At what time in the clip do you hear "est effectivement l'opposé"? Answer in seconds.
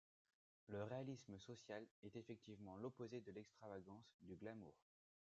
2.01-3.21